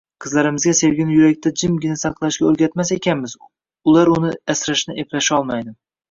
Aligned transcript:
Qizlarimizga 0.23 0.71
sevgini 0.77 1.17
yurakda 1.17 1.49
jimgina 1.61 1.97
saqlashga 2.03 2.47
o`rgatmas 2.51 2.91
ekanmiz, 2.95 3.35
ular 3.93 4.11
uni 4.15 4.31
asrashni 4.55 4.97
eplasholmaydi 5.05 5.75